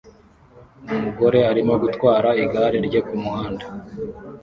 Umugore 0.93 1.39
arimo 1.51 1.73
gutwara 1.83 2.29
igare 2.43 2.77
rye 2.87 2.99
kumuhanda 3.07 3.65